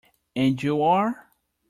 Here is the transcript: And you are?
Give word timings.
And 0.35 0.63
you 0.63 0.81
are? 0.81 1.27